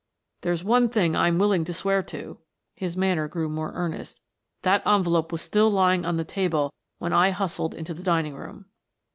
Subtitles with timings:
[0.41, 2.39] There's one thing I am willing to swear to"
[2.73, 4.19] his manner grew more earnest
[4.63, 8.65] "that envelope was still lying on the table when I hustled into the dining room."